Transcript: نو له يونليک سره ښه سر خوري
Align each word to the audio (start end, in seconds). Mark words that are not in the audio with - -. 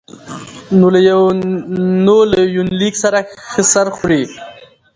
نو 2.05 2.15
له 2.31 2.39
يونليک 2.55 2.95
سره 3.03 3.19
ښه 3.51 3.63
سر 3.73 3.87
خوري 3.95 4.21